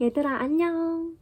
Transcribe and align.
얘들아 0.00 0.40
안녕. 0.40 1.16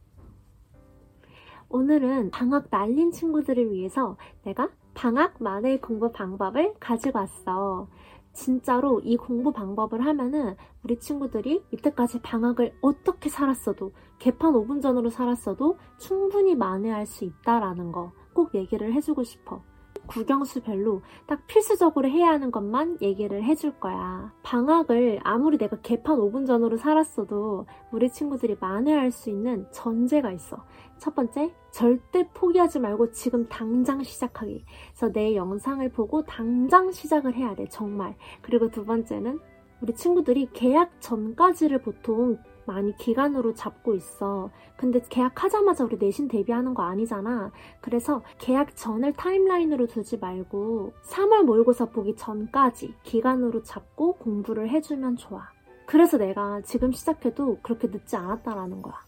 오늘은 1.69 2.31
방학 2.31 2.67
날린 2.69 3.11
친구들을 3.11 3.71
위해서 3.71 4.17
내가 4.43 4.69
방학 4.93 5.41
만의 5.41 5.81
공부 5.81 6.11
방법을 6.11 6.75
가지고 6.79 7.19
왔어. 7.19 7.87
진짜로 8.33 8.99
이 8.99 9.15
공부 9.15 9.53
방법을 9.53 10.05
하면은 10.05 10.55
우리 10.83 10.99
친구들이 10.99 11.63
이때까지 11.71 12.21
방학을 12.21 12.73
어떻게 12.81 13.29
살았어도 13.29 13.93
개판 14.19 14.53
5분 14.53 14.81
전으로 14.81 15.09
살았어도 15.09 15.77
충분히 15.97 16.53
만회할 16.55 17.05
수 17.05 17.23
있다라는 17.23 17.91
거 17.91 18.11
꼭 18.35 18.53
얘기를 18.53 18.93
해주고 18.93 19.23
싶어 19.23 19.63
국영수별로 20.07 21.01
딱 21.25 21.45
필수적으로 21.47 22.07
해야 22.07 22.29
하는 22.29 22.51
것만 22.51 22.99
얘기를 23.01 23.43
해줄 23.43 23.79
거야. 23.79 24.33
방학을 24.43 25.19
아무리 25.23 25.57
내가 25.57 25.77
개판 25.81 26.17
5분 26.17 26.45
전으로 26.45 26.77
살았어도 26.77 27.65
우리 27.91 28.09
친구들이 28.09 28.57
만회할 28.59 29.11
수 29.11 29.29
있는 29.29 29.67
전제가 29.71 30.31
있어. 30.31 30.63
첫 30.97 31.13
번째, 31.13 31.53
절대 31.71 32.27
포기하지 32.33 32.79
말고 32.79 33.11
지금 33.11 33.47
당장 33.49 34.01
시작하기. 34.03 34.65
그래서 34.89 35.11
내 35.11 35.35
영상을 35.35 35.87
보고 35.89 36.23
당장 36.23 36.91
시작을 36.91 37.33
해야 37.35 37.53
돼, 37.55 37.67
정말. 37.69 38.15
그리고 38.41 38.69
두 38.69 38.85
번째는 38.85 39.39
우리 39.81 39.93
친구들이 39.93 40.49
계약 40.53 40.99
전까지를 41.01 41.81
보통 41.81 42.37
많이 42.65 42.95
기간으로 42.97 43.53
잡고 43.53 43.93
있어. 43.95 44.49
근데 44.75 44.99
계약하자마자 45.07 45.83
우리 45.83 45.97
내신 45.97 46.27
대비하는 46.27 46.73
거 46.73 46.83
아니잖아. 46.83 47.51
그래서 47.81 48.23
계약 48.39 48.75
전을 48.75 49.13
타임라인으로 49.13 49.87
두지 49.87 50.17
말고 50.17 50.93
3월 51.03 51.43
모의고사 51.43 51.85
보기 51.85 52.15
전까지 52.15 52.95
기간으로 53.03 53.63
잡고 53.63 54.13
공부를 54.13 54.69
해주면 54.69 55.17
좋아. 55.17 55.49
그래서 55.85 56.17
내가 56.17 56.61
지금 56.61 56.91
시작해도 56.91 57.59
그렇게 57.61 57.87
늦지 57.87 58.15
않았다라는 58.15 58.81
거야. 58.81 59.04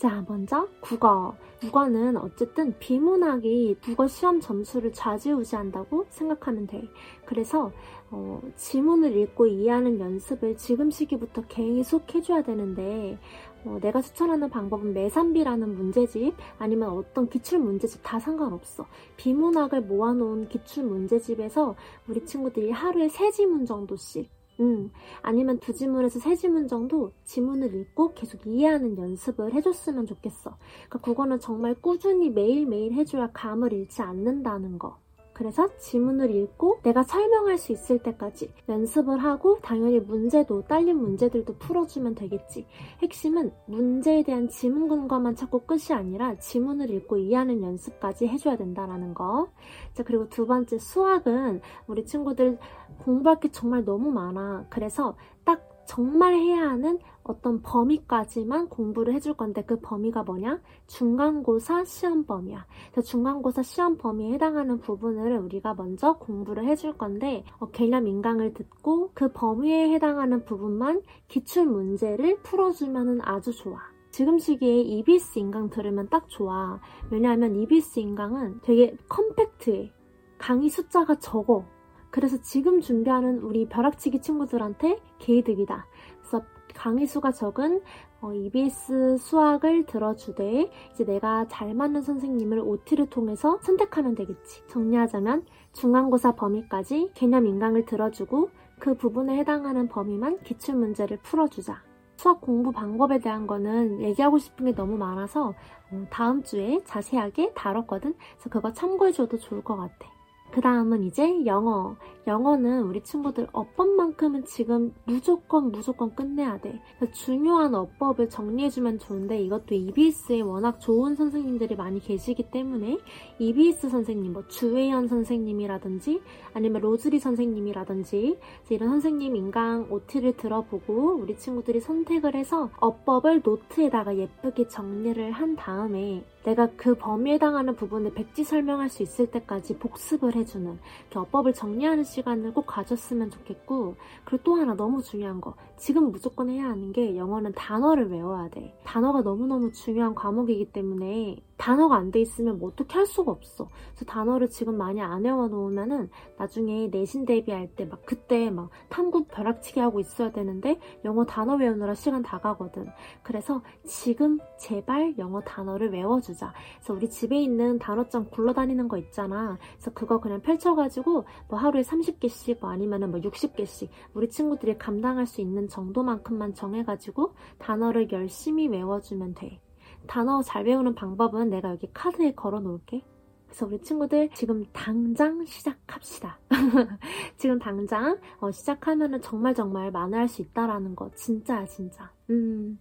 자, 0.00 0.24
먼저 0.26 0.66
국어. 0.80 1.34
국어는 1.60 2.16
어쨌든 2.16 2.74
비문학이 2.78 3.76
국어 3.84 4.06
시험 4.06 4.40
점수를 4.40 4.94
좌지우지한다고 4.94 6.06
생각하면 6.08 6.66
돼. 6.66 6.88
그래서 7.26 7.70
어, 8.10 8.40
지문을 8.56 9.14
읽고 9.14 9.46
이해하는 9.46 10.00
연습을 10.00 10.56
지금 10.56 10.90
시기부터 10.90 11.42
계속 11.48 12.14
해줘야 12.14 12.40
되는데 12.40 13.18
어, 13.66 13.76
내가 13.82 14.00
추천하는 14.00 14.48
방법은 14.48 14.94
매산비라는 14.94 15.74
문제집 15.74 16.34
아니면 16.58 16.88
어떤 16.92 17.28
기출 17.28 17.58
문제집 17.58 18.00
다 18.02 18.18
상관없어. 18.18 18.86
비문학을 19.18 19.82
모아놓은 19.82 20.48
기출 20.48 20.84
문제집에서 20.84 21.76
우리 22.08 22.24
친구들이 22.24 22.70
하루에 22.70 23.10
세 23.10 23.30
지문 23.30 23.66
정도씩 23.66 24.39
음, 24.60 24.90
아니면 25.22 25.58
두 25.58 25.72
지문에서 25.72 26.20
세 26.20 26.36
지문 26.36 26.68
정도 26.68 27.12
지문을 27.24 27.74
읽고 27.74 28.12
계속 28.14 28.46
이해하는 28.46 28.98
연습을 28.98 29.54
해줬으면 29.54 30.06
좋겠어. 30.06 30.56
그러니까 30.88 30.98
그거는 31.00 31.40
정말 31.40 31.74
꾸준히 31.74 32.28
매일매일 32.30 32.92
해줘야 32.92 33.30
감을 33.32 33.72
잃지 33.72 34.02
않는다는 34.02 34.78
거. 34.78 34.98
그래서 35.40 35.74
지문을 35.78 36.30
읽고 36.34 36.80
내가 36.82 37.02
설명할 37.02 37.56
수 37.56 37.72
있을 37.72 37.98
때까지 38.00 38.52
연습을 38.68 39.16
하고 39.24 39.58
당연히 39.62 39.98
문제도 39.98 40.60
딸린 40.64 40.98
문제들도 40.98 41.56
풀어주면 41.56 42.14
되겠지. 42.14 42.66
핵심은 43.00 43.50
문제에 43.64 44.22
대한 44.22 44.50
지문 44.50 44.86
근거만 44.86 45.36
찾고 45.36 45.60
끝이 45.60 45.92
아니라 45.92 46.36
지문을 46.36 46.90
읽고 46.90 47.16
이해하는 47.16 47.62
연습까지 47.62 48.26
해줘야 48.28 48.58
된다라는 48.58 49.14
거. 49.14 49.48
자 49.94 50.02
그리고 50.02 50.28
두 50.28 50.46
번째 50.46 50.76
수학은 50.76 51.62
우리 51.86 52.04
친구들 52.04 52.58
공부할 52.98 53.40
게 53.40 53.50
정말 53.50 53.86
너무 53.86 54.10
많아. 54.10 54.66
그래서 54.68 55.16
딱 55.44 55.69
정말 55.90 56.34
해야 56.34 56.70
하는 56.70 57.00
어떤 57.24 57.62
범위까지만 57.62 58.68
공부를 58.68 59.12
해줄 59.12 59.34
건데 59.34 59.64
그 59.66 59.80
범위가 59.80 60.22
뭐냐? 60.22 60.60
중간고사 60.86 61.84
시험 61.84 62.24
범위야. 62.26 62.64
중간고사 63.04 63.64
시험 63.64 63.98
범위에 63.98 64.30
해당하는 64.30 64.78
부분을 64.78 65.36
우리가 65.38 65.74
먼저 65.74 66.12
공부를 66.18 66.64
해줄 66.66 66.96
건데 66.96 67.42
어, 67.58 67.70
개념 67.70 68.06
인강을 68.06 68.54
듣고 68.54 69.10
그 69.14 69.32
범위에 69.32 69.90
해당하는 69.90 70.44
부분만 70.44 71.02
기출 71.26 71.66
문제를 71.66 72.38
풀어주면 72.42 73.22
아주 73.22 73.50
좋아. 73.50 73.80
지금 74.12 74.38
시기에 74.38 74.82
EBS 74.82 75.40
인강 75.40 75.70
들으면 75.70 76.08
딱 76.08 76.28
좋아. 76.28 76.80
왜냐하면 77.10 77.56
EBS 77.56 77.98
인강은 77.98 78.60
되게 78.62 78.96
컴팩트해. 79.08 79.92
강의 80.38 80.68
숫자가 80.68 81.16
적어. 81.16 81.64
그래서 82.10 82.40
지금 82.42 82.80
준비하는 82.80 83.40
우리 83.40 83.68
벼락치기 83.68 84.20
친구들한테 84.20 84.98
개이득이다. 85.18 85.86
그래서 86.20 86.44
강의 86.74 87.06
수가 87.06 87.32
적은 87.32 87.82
어, 88.20 88.32
EBS 88.34 89.16
수학을 89.18 89.86
들어주되 89.86 90.70
이제 90.92 91.04
내가 91.04 91.46
잘 91.48 91.74
맞는 91.74 92.02
선생님을 92.02 92.58
OT를 92.60 93.06
통해서 93.06 93.58
선택하면 93.62 94.14
되겠지. 94.14 94.66
정리하자면 94.66 95.46
중간고사 95.72 96.34
범위까지 96.36 97.12
개념 97.14 97.46
인강을 97.46 97.86
들어주고 97.86 98.50
그 98.78 98.94
부분에 98.96 99.36
해당하는 99.38 99.88
범위만 99.88 100.40
기출 100.42 100.74
문제를 100.74 101.18
풀어주자. 101.22 101.82
수학 102.16 102.42
공부 102.42 102.70
방법에 102.70 103.18
대한 103.18 103.46
거는 103.46 104.02
얘기하고 104.02 104.36
싶은 104.36 104.66
게 104.66 104.74
너무 104.74 104.98
많아서 104.98 105.54
어, 105.90 106.06
다음 106.10 106.42
주에 106.42 106.82
자세하게 106.84 107.54
다뤘거든. 107.54 108.14
그래서 108.34 108.50
그거 108.50 108.72
참고해줘도 108.72 109.38
좋을 109.38 109.64
것 109.64 109.76
같아. 109.76 110.19
그 110.52 110.60
다음은 110.60 111.04
이제 111.04 111.44
영어. 111.46 111.96
영어는 112.26 112.82
우리 112.82 113.02
친구들 113.02 113.48
어법만큼은 113.52 114.44
지금 114.44 114.92
무조건 115.04 115.70
무조건 115.72 116.14
끝내야 116.14 116.58
돼. 116.60 116.80
중요한 117.12 117.74
어법을 117.74 118.28
정리해주면 118.28 118.98
좋은데 118.98 119.40
이것도 119.40 119.74
EBS에 119.74 120.40
워낙 120.40 120.80
좋은 120.80 121.14
선생님들이 121.16 121.76
많이 121.76 121.98
계시기 121.98 122.50
때문에 122.50 122.98
EBS 123.38 123.88
선생님, 123.88 124.32
뭐 124.32 124.46
주혜연 124.48 125.08
선생님이라든지 125.08 126.20
아니면 126.52 126.82
로즈리 126.82 127.18
선생님이라든지 127.18 128.38
이런 128.68 128.90
선생님 128.90 129.34
인강 129.34 129.88
OT를 129.90 130.36
들어보고 130.36 131.16
우리 131.16 131.36
친구들이 131.36 131.80
선택을 131.80 132.34
해서 132.34 132.70
어법을 132.80 133.42
노트에다가 133.44 134.16
예쁘게 134.16 134.68
정리를 134.68 135.30
한 135.32 135.56
다음에 135.56 136.24
내가 136.44 136.68
그 136.76 136.94
범위에 136.94 137.34
해당하는 137.34 137.76
부분을 137.76 138.14
백지 138.14 138.44
설명할 138.44 138.88
수 138.88 139.02
있을 139.02 139.30
때까지 139.30 139.78
복습을 139.78 140.34
해주는 140.36 140.78
어법을 141.14 141.52
정리하는 141.52 142.04
시간을 142.04 142.54
꼭 142.54 142.66
가졌으면 142.66 143.30
좋겠고 143.30 143.96
그리고 144.24 144.42
또 144.44 144.54
하나 144.56 144.74
너무 144.74 145.02
중요한 145.02 145.40
거. 145.40 145.54
지금 145.76 146.10
무조건 146.10 146.48
해야 146.48 146.64
하는 146.64 146.92
게 146.92 147.16
영어는 147.16 147.52
단어를 147.52 148.10
외워야 148.10 148.48
돼. 148.48 148.74
단어가 148.84 149.20
너무너무 149.20 149.72
중요한 149.72 150.14
과목이기 150.14 150.72
때문에 150.72 151.42
단어가 151.60 151.96
안 151.96 152.10
돼 152.10 152.20
있으면 152.20 152.58
뭐 152.58 152.70
어떻게 152.70 152.94
할 152.94 153.06
수가 153.06 153.30
없어. 153.30 153.68
그래서 153.90 154.04
단어를 154.06 154.48
지금 154.48 154.76
많이 154.78 155.00
안 155.02 155.24
외워 155.24 155.46
놓으면은 155.48 156.08
나중에 156.38 156.88
내신 156.88 157.24
대비할 157.26 157.68
때 157.76 157.84
막 157.84 158.00
그때 158.06 158.50
막 158.50 158.70
탐구 158.88 159.24
벼락치기 159.26 159.78
하고 159.78 160.00
있어야 160.00 160.32
되는데 160.32 160.78
영어 161.04 161.24
단어 161.26 161.56
외우느라 161.56 161.94
시간 161.94 162.22
다 162.22 162.40
가거든. 162.40 162.86
그래서 163.22 163.62
지금 163.84 164.38
제발 164.58 165.18
영어 165.18 165.40
단어를 165.42 165.92
외워주자. 165.92 166.52
그래서 166.78 166.94
우리 166.94 167.10
집에 167.10 167.40
있는 167.40 167.78
단어장 167.78 168.30
굴러다니는 168.30 168.88
거 168.88 168.96
있잖아. 168.96 169.58
그래서 169.74 169.90
그거 169.92 170.18
그냥 170.20 170.40
펼쳐가지고 170.40 171.24
뭐 171.48 171.58
하루에 171.58 171.82
30개씩 171.82 172.60
뭐 172.60 172.70
아니면은 172.70 173.10
뭐 173.10 173.20
60개씩 173.20 173.88
우리 174.14 174.28
친구들이 174.30 174.78
감당할 174.78 175.26
수 175.26 175.40
있는 175.42 175.68
정도만큼만 175.68 176.54
정해가지고 176.54 177.34
단어를 177.58 178.10
열심히 178.12 178.66
외워주면 178.68 179.34
돼. 179.34 179.60
단어 180.06 180.42
잘 180.42 180.64
외우는 180.66 180.94
방법은 180.94 181.50
내가 181.50 181.70
여기 181.70 181.90
카드에 181.92 182.32
걸어 182.34 182.60
놓을게. 182.60 183.04
그래서 183.46 183.66
우리 183.66 183.80
친구들 183.80 184.30
지금 184.32 184.64
당장 184.72 185.44
시작합시다. 185.44 186.38
지금 187.36 187.58
당장 187.58 188.16
어, 188.38 188.50
시작하면은 188.52 189.20
정말 189.22 189.54
정말 189.54 189.90
만회할 189.90 190.28
수 190.28 190.40
있다라는 190.42 190.94
거 190.94 191.10
진짜야 191.16 191.66
진짜. 191.66 192.12
음 192.30 192.78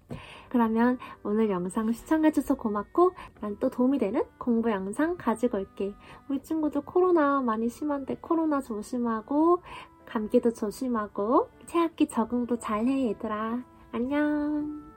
그러면 0.50 1.00
오늘 1.24 1.50
영상 1.50 1.92
시청해줘서 1.92 2.54
고맙고 2.56 3.13
난 3.42 3.57
또 3.60 3.69
도움이 3.72 3.98
되는 3.98 4.22
공부 4.38 4.69
영상 4.69 5.18
가지고 5.18 5.57
올게. 5.57 5.94
우리 6.30 6.39
친구들 6.42 6.81
코로나 6.81 7.42
많이 7.42 7.68
심한데 7.68 8.18
코로나 8.22 8.62
조심하고 8.62 9.63
감기도 10.06 10.54
조심하고 10.54 11.50
새학기 11.65 12.07
적응도 12.07 12.57
잘해 12.60 13.07
얘들아. 13.10 13.63
안녕. 13.92 14.88